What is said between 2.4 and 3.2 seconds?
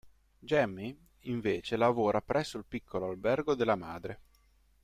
il piccolo